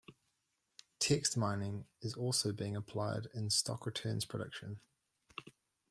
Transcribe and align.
Text 0.97 1.37
mining 1.37 1.85
is 2.01 2.15
also 2.15 2.51
being 2.51 2.75
applied 2.75 3.27
in 3.35 3.51
stock 3.51 3.85
returns 3.85 4.25
prediction. 4.25 4.79